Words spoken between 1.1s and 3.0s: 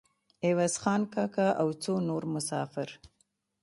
کاکا او څو نور مسافر.